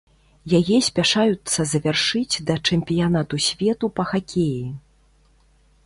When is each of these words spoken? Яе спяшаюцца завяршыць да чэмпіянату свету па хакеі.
Яе 0.59 0.77
спяшаюцца 0.87 1.59
завяршыць 1.73 2.35
да 2.49 2.57
чэмпіянату 2.67 3.35
свету 3.49 3.85
па 4.01 4.11
хакеі. 4.15 4.61